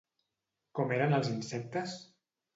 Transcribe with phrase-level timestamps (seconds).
[0.79, 1.95] Com eren els insectes?